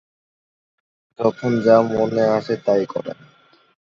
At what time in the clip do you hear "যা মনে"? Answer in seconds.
1.61-2.23